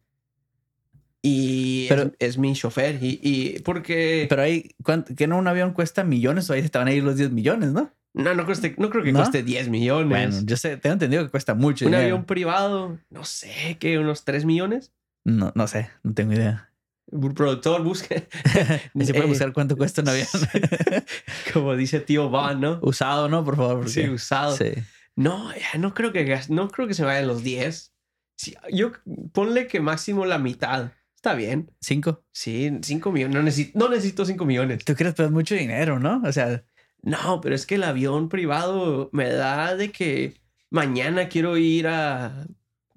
[1.22, 2.98] Y Pero- es, es mi chofer.
[3.04, 4.26] Y, y porque.
[4.30, 6.94] Pero ahí, ¿cuánto- ¿que no un avión cuesta millones o ahí se te van a
[6.94, 7.94] ir los 10 millones, no?
[8.14, 9.20] no, no, cueste- no creo que ¿No?
[9.20, 10.10] cueste 10 millones.
[10.10, 11.86] Bueno, yo sé, tengo entendido que cuesta mucho.
[11.86, 12.06] un dinero.
[12.06, 14.94] avión privado, no sé, que unos 3 millones.
[15.26, 16.72] No, no sé, no tengo idea.
[17.12, 18.28] Un productor busque.
[18.96, 20.28] ¿Y se puede Eh, buscar cuánto cuesta un avión?
[21.54, 22.80] Como dice tío Van, ¿no?
[22.82, 23.44] Usado, ¿no?
[23.44, 23.78] Por favor.
[23.78, 24.56] porque- Sí, usado.
[24.56, 24.72] Sí.
[25.16, 27.94] No, no creo que no creo que se vayan los 10.
[28.38, 28.92] Sí, yo
[29.34, 30.92] ponle que máximo la mitad.
[31.20, 31.70] Está bien.
[31.82, 32.24] ¿Cinco?
[32.32, 33.36] Sí, 5 millones.
[33.36, 34.86] No necesito, no necesito 5 millones.
[34.86, 36.22] Tú crees que es mucho dinero, ¿no?
[36.24, 36.64] O sea,
[37.02, 42.48] No, pero es que el avión privado me da de que mañana quiero ir a,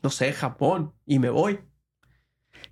[0.04, 1.58] no sé, Japón y me voy.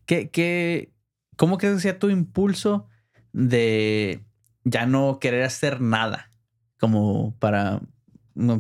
[0.07, 0.93] ¿qué, qué,
[1.37, 2.87] ¿cómo crees que sea tu impulso
[3.33, 4.25] de
[4.63, 6.31] ya no querer hacer nada?
[6.79, 7.81] Como para,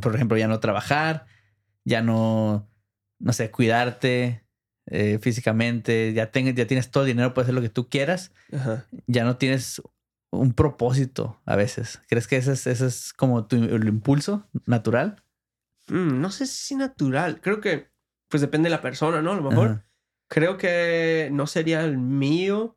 [0.03, 1.27] por ejemplo, ya no trabajar,
[1.85, 2.69] ya no,
[3.21, 4.45] no sé, cuidarte
[4.87, 8.33] eh, físicamente, ya, ten- ya tienes todo el dinero para hacer lo que tú quieras,
[8.53, 8.87] Ajá.
[9.07, 9.81] ya no tienes
[10.33, 12.01] un propósito a veces.
[12.09, 15.23] ¿Crees que ese es, ese es como tu el impulso natural?
[15.89, 17.41] Mm, no sé si natural.
[17.41, 17.89] Creo que,
[18.29, 19.33] pues depende de la persona, ¿no?
[19.33, 19.69] A lo mejor.
[19.69, 19.87] Ajá.
[20.29, 22.77] Creo que no sería el mío.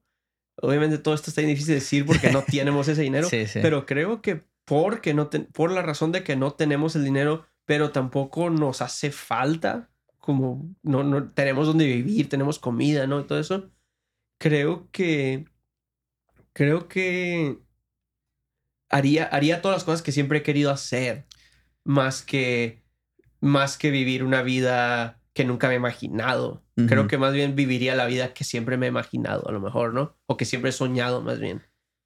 [0.58, 3.30] Obviamente todo esto está difícil de decir porque no tenemos ese dinero.
[3.30, 3.60] Sí, sí.
[3.62, 7.46] Pero creo que porque no ten- por la razón de que no tenemos el dinero,
[7.66, 9.89] pero tampoco nos hace falta,
[10.24, 13.20] como no, no tenemos donde vivir, tenemos comida, ¿no?
[13.20, 13.70] Y todo eso.
[14.40, 15.44] Creo que
[16.54, 17.60] creo que
[18.90, 21.26] haría, haría todas las cosas que siempre he querido hacer,
[21.84, 22.82] más que
[23.42, 26.64] más que vivir una vida que nunca me he imaginado.
[26.88, 29.94] Creo que más bien viviría la vida que siempre me he imaginado, a lo mejor,
[29.94, 30.16] ¿no?
[30.26, 31.62] O que siempre he soñado, más bien.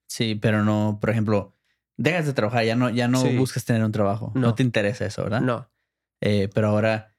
[0.10, 1.56] Sí, pero no, por ejemplo,
[1.98, 3.38] dejas de trabajar, ya no, ya no Sí.
[3.38, 4.32] buscas tener un trabajo.
[4.34, 4.42] No.
[4.42, 4.56] No.
[4.56, 5.42] te interesa eso, ¿verdad?
[5.42, 5.70] No.
[6.22, 7.16] Eh, pero ahora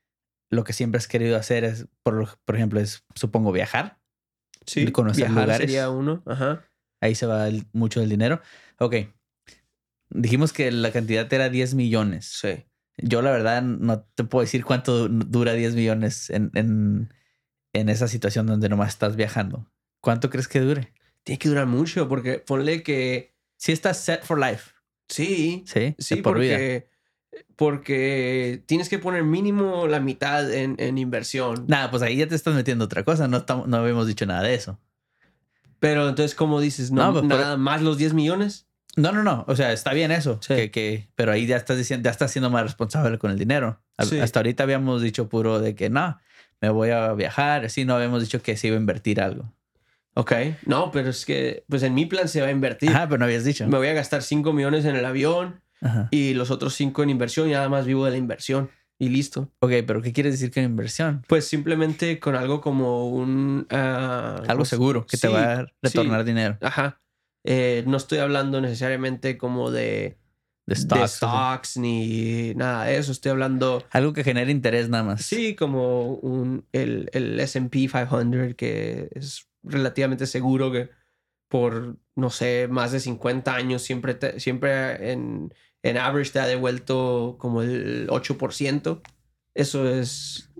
[0.51, 3.99] lo que siempre has querido hacer es, por, por ejemplo, es, supongo, viajar.
[4.67, 5.67] Sí, conocer viajar lugares.
[5.67, 6.23] sería uno.
[6.27, 6.65] Ajá.
[7.01, 8.41] Ahí se va el- mucho del dinero.
[8.79, 8.95] Ok.
[10.11, 12.27] Dijimos que la cantidad era 10 millones.
[12.41, 12.65] Sí.
[12.97, 17.13] Yo, la verdad, no te puedo decir cuánto du- dura 10 millones en, en,
[17.75, 19.71] en esa situación donde nomás estás viajando.
[20.03, 20.93] ¿Cuánto crees que dure?
[21.25, 24.73] Tiene que durar mucho porque ponle que Si estás set for life.
[25.09, 26.57] sí, Sí, sí, de por vida.
[27.57, 31.65] Porque, tienes que poner mínimo la mitad en, en inversión.
[31.67, 33.29] Nada, pues ahí ya te estás metiendo otra cosa.
[33.29, 34.79] No, estamos, no habíamos dicho nada de eso.
[35.81, 36.91] Pero entonces, como dices?
[36.91, 38.67] No, No, pues, por- nada más los 10 millones.
[38.97, 39.45] No, no, no.
[39.47, 40.39] O sea, está bien eso.
[40.43, 40.55] Sí.
[40.55, 43.81] Que, que, pero ahí ya estás diciendo, ya estás siendo más responsable con el dinero.
[44.01, 44.19] Sí.
[44.19, 46.19] Hasta ahorita habíamos dicho puro de que no,
[46.61, 47.65] me voy a viajar.
[47.65, 49.53] Así no habíamos dicho que se iba a invertir algo.
[50.15, 50.33] Ok.
[50.67, 52.91] No, pero es que, pues en mi plan se va a invertir.
[52.91, 53.69] Ajá, pero no habías dicho.
[53.69, 56.09] Me voy a gastar 5 millones en el avión Ajá.
[56.11, 58.71] y los otros 5 en inversión y nada más vivo de la inversión.
[59.01, 59.53] Y listo.
[59.61, 61.23] Ok, pero ¿qué quieres decir con inversión?
[61.29, 63.67] Pues simplemente con algo como un...
[63.71, 66.27] ah, Algo pues, seguro que te va a retornar sí.
[66.27, 66.59] dinero.
[66.61, 67.01] Ajá.
[67.45, 70.19] Eh, no estoy hablando necesariamente como de,
[70.67, 71.13] De de stocks.
[71.13, 71.83] stocks, o sea.
[71.83, 73.13] ni nada de eso.
[73.13, 75.23] Estoy hablando, Algo que genere interés nada más.
[75.25, 80.91] sí, como un, el, el SP 500, que es relativamente seguro que
[81.49, 86.47] por, no sé, más de 50 años siempre, te- siempre en, en average te ha
[86.47, 89.01] devuelto como el 8%.
[89.55, 90.51] Eso es,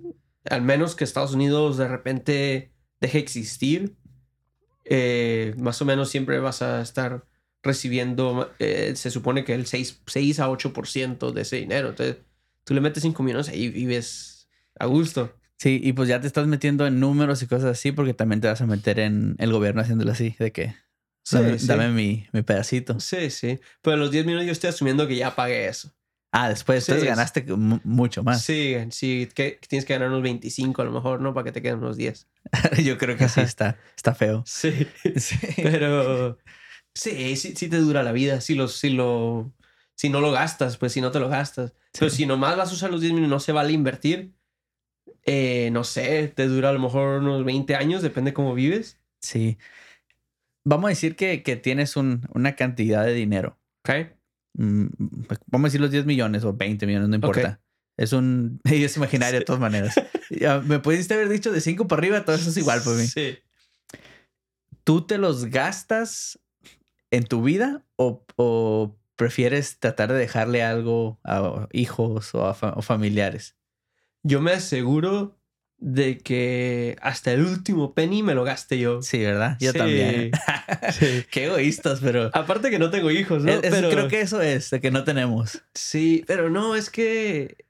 [0.49, 3.97] al menos que Estados Unidos de repente deje existir,
[4.85, 7.25] eh, más o menos siempre vas a estar
[7.63, 11.91] recibiendo, eh, se supone que el 6, 6 a 8% de ese dinero.
[11.91, 12.19] Entonces,
[12.65, 15.35] tú le metes 5 millones y vives a gusto.
[15.59, 18.47] Sí, y pues ya te estás metiendo en números y cosas así porque también te
[18.47, 20.75] vas a meter en el gobierno haciéndolo así, de que
[21.31, 21.67] Sí, dame, sí.
[21.67, 22.99] dame mi, mi pedacito.
[23.01, 23.59] Sí, sí.
[23.83, 25.93] Pero a los 10 millones yo estoy asumiendo que ya pagué eso.
[26.33, 28.43] Ah, después Sí, entonces es- ganaste mu- mucho más.
[28.43, 31.33] Sí, sí, que, tienes que ganar unos 25 a lo mejor, ¿no?
[31.35, 32.29] Para que te queden unos 10.
[32.85, 33.49] Yo creo que sí Ajá.
[33.49, 34.43] está, está feo.
[34.47, 34.87] Sí.
[35.17, 35.37] Sí.
[35.63, 36.39] Pero
[36.95, 38.41] sí, sí, sí te dura la vida.
[38.41, 39.53] Si, lo, si, lo,
[39.95, 41.75] si no lo gastas, pues si no te lo gastas.
[41.99, 42.19] Pero Sí.
[42.19, 44.35] si nomás vas a usar los 10 millones y no se vale invertir,
[45.25, 48.99] eh, no sé, te dura a lo mejor unos 20 años, depende cómo vives.
[49.21, 49.59] Sí.
[50.69, 53.59] Vamos a decir que, que tienes un- una cantidad de dinero.
[53.85, 54.09] ¿Ok?
[54.55, 54.87] Mm,
[55.47, 57.61] Vamos a decir los 10 millones o 20 millones, no importa.
[57.97, 58.61] Es un...
[58.65, 59.95] Es imaginario de todas maneras.
[60.31, 63.07] Ya, Me pudiste haber dicho de 5 para arriba, todo eso es igual para mí.
[63.07, 63.39] Sí.
[64.85, 66.39] ¿Tú te los gastas
[67.11, 72.75] en tu vida o, o prefieres tratar de dejarle algo a hijos o a fa-
[72.77, 73.57] o familiares?
[74.23, 75.38] Yo me aseguro
[75.81, 79.01] de que hasta el último penny me lo gaste yo.
[79.03, 79.57] Sí, ¿verdad?
[79.61, 79.79] Yo Sí.
[79.79, 80.31] también.
[80.93, 81.25] Sí.
[81.31, 82.31] Qué egoístas, pero...
[82.35, 83.53] Aparte que no tengo hijos, ¿no?
[83.53, 85.63] Es- es- pero, Creo que eso es, de que no tenemos.
[85.75, 87.65] Sí, pero no, es que.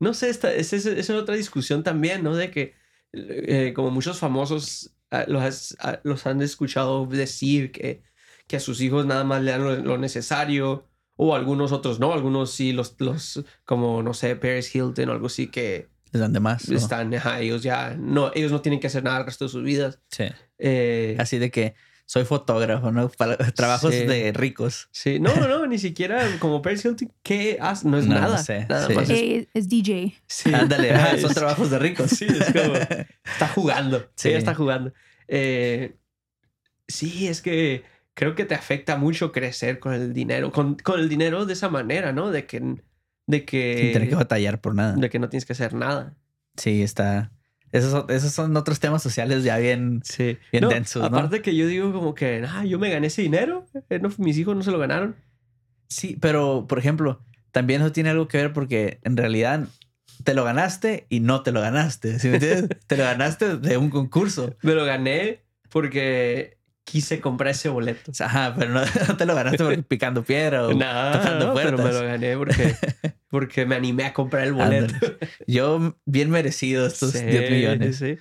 [0.00, 2.34] No sé, esta, es, es, es otra discusión también, ¿no?
[2.34, 2.74] De que,
[3.12, 8.02] eh, como muchos famosos ah, los, ah, los han escuchado decir que,
[8.46, 12.12] que a sus hijos nada más le dan lo, lo necesario, o algunos otros no,
[12.12, 16.32] algunos sí, los, los como, no sé, Paris Hilton o algo así, que Les dan
[16.32, 16.68] de más.
[16.68, 16.76] ¿no?
[16.78, 19.62] están, ajá, ellos ya, no, ellos no tienen que hacer nada el resto de sus
[19.62, 19.98] vidas.
[20.10, 20.24] Sí.
[20.58, 21.74] Eh, Así de que
[22.06, 23.08] soy fotógrafo, ¿no?
[23.08, 24.06] Para trabajos Sí.
[24.06, 24.88] de ricos.
[24.92, 27.88] sí, no, no, ni siquiera como Paris Hilton, ¿qué hace?
[27.88, 28.38] No es No, no nada.
[28.38, 28.94] sé, nada sí.
[28.94, 30.14] más es- Eh, es DJ.
[30.26, 30.54] sí.
[30.54, 32.10] Ándale, ajá, son trabajos de ricos.
[32.10, 32.74] Sí, es como.
[32.74, 34.08] Está jugando.
[34.14, 34.28] Sí.
[34.28, 34.92] Ella está jugando.
[35.28, 35.96] Eh,
[36.86, 37.82] sí, es que
[38.14, 40.52] creo que te afecta mucho crecer con el dinero.
[40.52, 42.30] Con, con el dinero de esa manera, ¿no?
[42.30, 42.62] De que.
[43.26, 43.78] De que.
[43.80, 44.94] Sin tener que batallar por nada.
[44.96, 46.14] de que no tienes que hacer nada.
[46.56, 47.32] Sí, está.
[47.72, 50.00] Esos son, esos son otros temas sociales ya bien.
[50.04, 50.38] Sí.
[50.52, 51.16] Bien No, densos, ¿no?
[51.18, 53.66] Aparte que yo digo como que, ah, yo me gané ese dinero.
[53.90, 55.16] eh, no, mis hijos no se lo ganaron.
[55.88, 59.66] Sí, pero por ejemplo, también eso tiene algo que ver porque en realidad
[60.22, 62.18] te lo ganaste y no te lo ganaste.
[62.20, 62.78] ¿Sí me entiendes?
[62.86, 64.54] te lo ganaste de un concurso.
[64.62, 68.12] Me lo gané porque quise comprar ese boleto.
[68.20, 71.78] Ajá, pero no, no te lo ganaste porque picando piedra o Nah, tocando no, pero
[71.78, 72.74] me lo gané porque,
[73.28, 74.94] porque me animé a comprar el boleto.
[74.94, 75.18] Ándale.
[75.46, 77.96] Yo bien merecido estos Sí, 10 millones.
[77.96, 78.16] sí.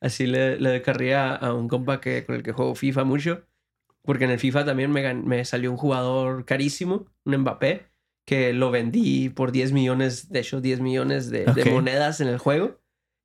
[0.00, 3.46] Así le, le carría a un compa que, con el que juego FIFA mucho.
[4.02, 7.86] Porque en el FIFA también me, gan- me salió un jugador carísimo, un Mbappé,
[8.24, 11.68] que lo vendí por 10 millones, de hecho 10 millones de, de Ok.
[11.72, 12.78] monedas en el juego.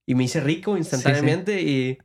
[0.08, 2.00] Y me hice rico instantáneamente y,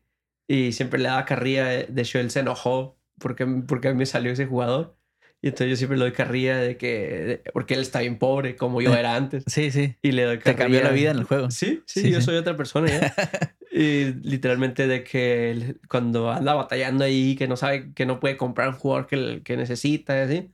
[0.48, 1.64] y siempre le daba carrilla.
[1.66, 4.96] De hecho, él se enojó porque, porque a mí me salió ese jugador.
[5.42, 7.42] Y entonces yo siempre le doy carrilla de que...
[7.52, 9.44] porque él está bien pobre, como yo Eh, era antes.
[9.46, 9.94] Sí, sí.
[10.02, 11.50] Y le doy Te cambió la carrilla- vida en el juego.
[11.50, 12.26] Sí, sí, Sí, yo sí.
[12.26, 13.14] soy otra persona ya.
[13.70, 18.70] y literalmente de que cuando anda batallando ahí, que no sabe, que no puede comprar
[18.70, 20.50] un jugador que, que necesita, así,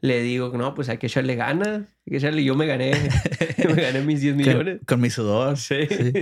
[0.00, 2.92] le digo, no, pues hay que echarle ganas, hay que echarle, yo me gané,
[3.68, 4.78] me gané mis 10 millones.
[4.78, 5.56] Con, con mi sudor.
[5.58, 5.86] Sí.
[5.88, 6.12] Sí.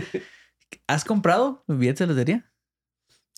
[0.88, 2.49] ¿Has comprado billetes de lotería?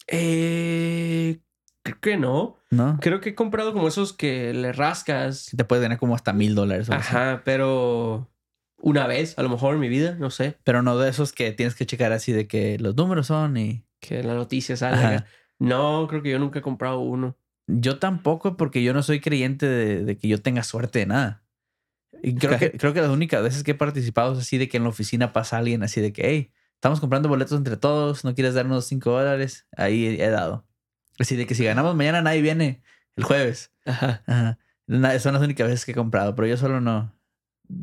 [0.06, 1.40] Eh,
[1.82, 2.58] creo que no.
[2.70, 2.98] No.
[3.00, 5.50] Creo que he comprado como esos que le rascas.
[5.56, 6.90] Te puedes ganar como hasta mil dólares.
[6.90, 6.98] así.
[6.98, 8.30] Ajá, pero
[8.78, 11.52] una vez, a lo mejor en mi vida, no sé, Pero no de esos que
[11.52, 13.84] tienes que checar así de que los números son y...
[14.00, 15.26] que la noticia acá.
[15.58, 17.36] No, creo que yo nunca he comprado uno.
[17.68, 21.44] Yo tampoco porque yo no soy creyente de, de que yo tenga suerte de nada.
[22.22, 24.76] Y creo, que, creo que las únicas veces que he participado es así de que
[24.76, 26.52] en la oficina pasa alguien así de que, hey,
[26.82, 29.68] estamos comprando boletos entre todos, ¿no quieres darnos cinco dólares?
[29.76, 30.66] Ahí he dado.
[31.16, 32.82] Así de que si ganamos mañana nadie viene
[33.14, 33.70] el jueves.
[33.86, 34.24] Ajá.
[34.26, 34.58] Ajá.
[35.20, 37.16] Son las únicas veces que he comprado, pero yo solo no.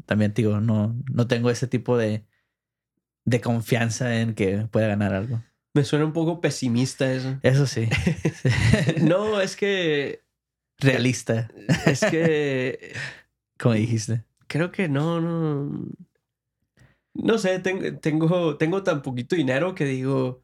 [0.06, 2.26] También digo, no, no tengo ese tipo de,
[3.24, 5.42] de confianza en que pueda ganar algo.
[5.74, 7.40] Me suena un poco pesimista eso.
[7.42, 7.88] Eso sí.
[9.02, 10.26] No, es que.
[10.78, 11.50] Realista,
[11.86, 12.94] Es que.
[13.58, 14.26] como dijiste.
[14.48, 15.88] Creo que no, no.
[17.13, 20.43] No sé, tengo, tengo, tengo tan poquito dinero que digo.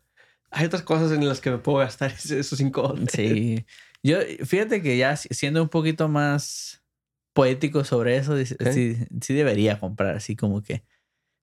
[0.51, 3.09] Hay otras cosas en las que me puedo gastar esos cinco dólares.
[3.13, 3.65] Sí.
[4.03, 6.83] Yo, fíjate que ya si- siendo un poquito más
[7.33, 8.71] poético sobre eso, Ok.
[8.71, 10.83] sí, sí debería comprar, así como que,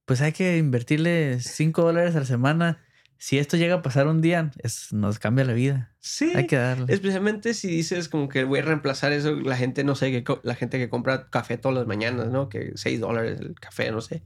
[0.06, 2.82] pues hay que invertirle 5 dólares a la semana.
[3.18, 5.94] Si esto llega a pasar un día, es, nos cambia la vida.
[6.00, 6.32] Sí.
[6.34, 6.92] Hay que darle.
[6.92, 10.54] Especialmente si dices como que voy a reemplazar eso, la gente, no sé, que la
[10.56, 12.48] gente que compra café todas las mañanas, ¿no?
[12.48, 14.22] Que 6 dólares el café, no sé.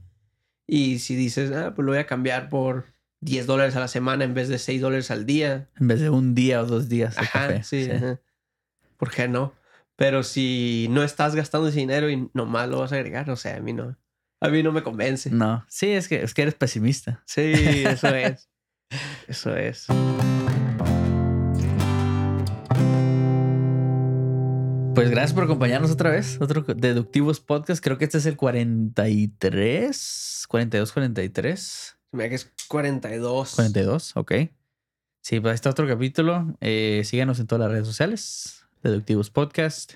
[0.67, 2.85] Y si dices, ah, pues lo voy a cambiar por
[3.21, 5.69] 10 dólares a la semana en vez de 6 dólares al día.
[5.79, 7.63] En vez de un día o dos días de Ajá, café.
[7.63, 7.85] sí.
[7.85, 7.91] Sí.
[7.91, 8.19] ajá.
[8.97, 9.53] ¿Por qué no?
[9.95, 13.53] Pero si no estás gastando ese dinero y nomás lo vas a agregar, no sé,
[13.53, 13.97] a mí no.
[14.41, 15.31] A mí no me convence.
[15.31, 17.23] No, sí, es que, es que eres pesimista.
[17.25, 17.53] Sí,
[17.85, 18.49] eso es.
[19.27, 19.87] Eso es.
[24.97, 26.41] Pues gracias por acompañarnos otra vez.
[26.41, 27.83] Otro Deductivos Podcast.
[27.83, 31.97] Creo que este es el 43, 42, 43.
[32.13, 33.53] Mira que es 42.
[33.53, 34.31] 42, ok.
[35.21, 36.57] Sí, pues ahí está otro capítulo.
[36.61, 38.65] Eh, síganos en todas las redes sociales.
[38.81, 39.93] Deductivos Podcast.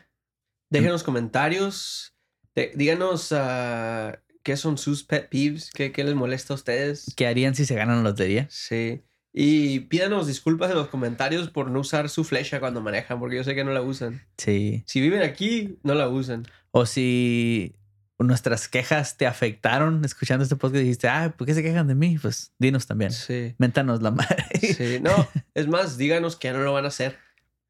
[0.70, 2.14] Déjenos comentarios.
[2.54, 7.12] De- díganos ah, qué son sus pet peeves, qué, qué les molesta a ustedes.
[7.16, 8.45] ¿Qué harían si se ganan la lotería?
[8.52, 9.02] Sí.
[9.34, 13.44] Y pídanos disculpas en los comentarios por no usar su flecha cuando manejan, porque yo
[13.44, 14.22] sé que no la usan.
[14.38, 14.84] Sí.
[14.86, 16.46] Si viven aquí, no la usan.
[16.72, 17.76] O si
[18.20, 21.96] nuestras quejas te afectaron escuchando este podcast y dijiste, ah, ¿por qué se quejan de
[21.96, 22.18] mí?
[22.22, 23.12] Pues dinos también.
[23.12, 23.56] Sí.
[23.58, 24.46] Méntanos la madre.
[24.60, 25.00] Sí.
[25.02, 27.18] No, es más, díganos que ya no lo van a hacer.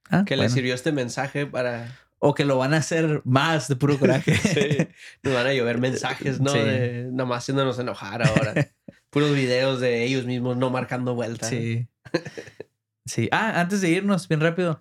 [0.10, 0.44] Ah, Que bueno.
[0.44, 1.98] les sirvió este mensaje para.
[2.24, 4.36] O que lo van a hacer más de puro coraje.
[4.38, 4.88] Sí.
[5.24, 6.52] Nos van a llover mensajes, ¿no?
[6.52, 6.60] Sí.
[6.60, 8.54] De nomás haciéndonos enojar ahora.
[9.12, 11.48] puros videos de ellos mismos no marcando vuelta.
[11.48, 11.88] Sí.
[13.04, 13.28] Sí.
[13.32, 14.80] Ah, antes de irnos, bien rápido.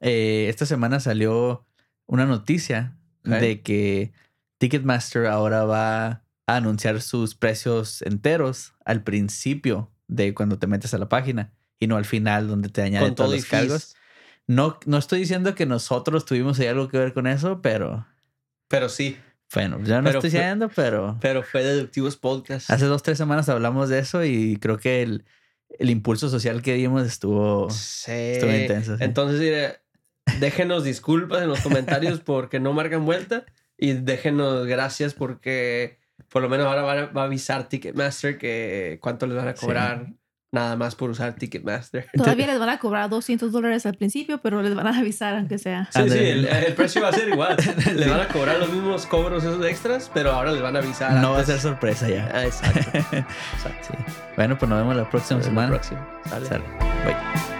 [0.00, 1.66] Eh, esta semana salió
[2.06, 4.12] una noticia de que
[4.58, 6.06] Ticketmaster ahora va
[6.46, 11.88] a anunciar sus precios enteros al principio de cuando te metes a la página y
[11.88, 13.96] no al final donde te añaden todos los cargos.
[14.46, 18.06] No, no estoy diciendo que nosotros tuvimos ahí algo que ver con eso, pero
[18.68, 19.16] Pero sí,
[19.54, 22.70] bueno, yo no Pero estoy diciendo, pero pero fue Deductivos Podcast.
[22.70, 25.24] hace dos, tres semanas hablamos de eso y creo que el,
[25.78, 27.70] el impulso social que dimos estuvo...
[27.70, 28.12] Sí.
[28.12, 29.04] Estuvo intenso, sí.
[29.04, 29.76] Entonces, mire,
[30.40, 33.44] déjenos disculpas en los comentarios porque no marcan vuelta
[33.78, 38.98] y déjenos gracias porque por lo menos ahora va a, va a avisar Ticketmaster que
[39.00, 40.06] cuánto les van a cobrar
[40.56, 42.08] nada más por usar Ticketmaster.
[42.16, 45.58] Todavía les van a cobrar 200 dólares al principio, pero les van a avisar aunque
[45.58, 45.88] sea.
[45.92, 47.56] Sí, sí, el, el precio va a ser igual.
[47.94, 51.12] Le van a cobrar los mismos cobros esos extras, pero ahora les van a avisar.
[51.12, 52.28] No va a ser sorpresa ya.
[52.34, 52.80] Ah, exacto.
[52.98, 53.88] exacto.
[53.88, 54.12] Sí.
[54.36, 55.66] Bueno, pues nos vemos la próxima Nos vemos semana.
[55.66, 56.20] la próxima.
[56.28, 56.46] Sale.
[56.46, 56.64] Sale.
[57.04, 57.55] Bye.